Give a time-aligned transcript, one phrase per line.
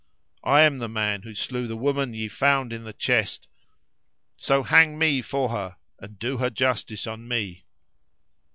[0.43, 3.47] I am the man who slew the woman ye found in the chest,
[4.35, 7.65] so hang me for her and do her justice on me!"